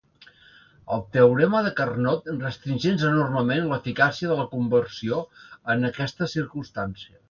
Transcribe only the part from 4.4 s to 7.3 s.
la conversió en aquestes circumstàncies.